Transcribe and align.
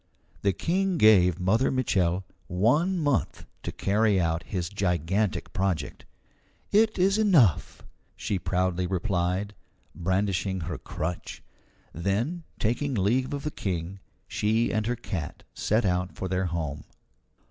The 0.41 0.51
King 0.51 0.97
gave 0.97 1.39
Mother 1.39 1.69
Mitchel 1.69 2.23
one 2.47 2.97
month 2.97 3.45
to 3.61 3.71
carry 3.71 4.19
out 4.19 4.41
his 4.41 4.67
gigantic 4.67 5.53
project. 5.53 6.05
"It 6.71 6.97
is 6.97 7.19
enough," 7.19 7.83
she 8.15 8.39
proudly 8.39 8.87
replied, 8.87 9.53
brandishing 9.93 10.61
her 10.61 10.79
crutch. 10.79 11.43
Then, 11.93 12.41
taking 12.57 12.95
leave 12.95 13.31
of 13.31 13.43
the 13.43 13.51
King, 13.51 13.99
she 14.27 14.73
and 14.73 14.87
her 14.87 14.95
cat 14.95 15.43
set 15.53 15.85
out 15.85 16.15
for 16.15 16.27
their 16.27 16.45
home. 16.45 16.83